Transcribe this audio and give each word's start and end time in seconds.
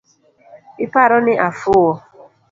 Iparo 0.85 1.17
ni 1.25 1.33
afuwo? 1.49 1.91